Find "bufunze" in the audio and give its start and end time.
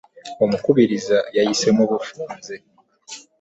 1.89-2.55